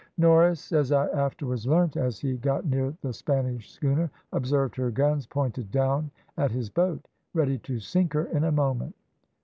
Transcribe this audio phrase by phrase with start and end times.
[0.17, 5.27] "Norris, as I afterwards learnt, as he got near the Spanish schooner observed her guns
[5.27, 8.95] pointed down at his boat, ready to sink her in a moment.